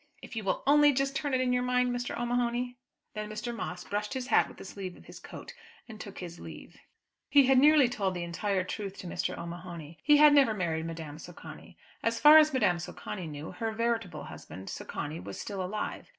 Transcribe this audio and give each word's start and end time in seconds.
If 0.19 0.35
you 0.35 0.43
will 0.43 0.63
only 0.65 0.93
just 0.93 1.15
turn 1.15 1.35
it 1.35 1.41
in 1.41 1.53
your 1.53 1.61
mind, 1.61 1.95
Mr. 1.95 2.17
O'Mahony." 2.19 2.75
Then 3.13 3.29
Mr. 3.29 3.55
Moss 3.55 3.83
brushed 3.83 4.15
his 4.15 4.25
hat 4.29 4.47
with 4.47 4.57
the 4.57 4.65
sleeve 4.65 4.97
of 4.97 5.05
his 5.05 5.19
coat 5.19 5.53
and 5.87 6.01
took 6.01 6.17
his 6.17 6.39
leave. 6.39 6.75
He 7.29 7.45
had 7.45 7.59
nearly 7.59 7.87
told 7.87 8.15
the 8.15 8.23
entire 8.23 8.63
truth 8.63 8.97
to 8.97 9.07
Mr. 9.07 9.37
O'Mahony. 9.37 9.99
He 10.01 10.17
had 10.17 10.33
never 10.33 10.55
married 10.55 10.87
Madame 10.87 11.19
Socani. 11.19 11.77
As 12.01 12.19
far 12.19 12.39
as 12.39 12.51
Madame 12.51 12.79
Socani 12.79 13.27
knew, 13.27 13.51
her 13.51 13.71
veritable 13.71 14.23
husband, 14.23 14.71
Socani, 14.71 15.19
was 15.19 15.39
still 15.39 15.61
alive. 15.63 16.07